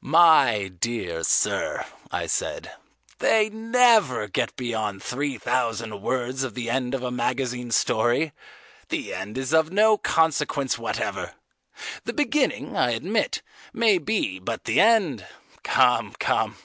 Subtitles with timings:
[0.00, 2.72] "My dear sir," I said,
[3.20, 8.32] "they never get beyond three thousand words of the end of a magazine story.
[8.88, 11.34] The end is of no consequence whatever.
[12.04, 15.24] The beginning, I admit, may be, but the end!
[15.62, 16.16] Come!
[16.18, 16.56] Come!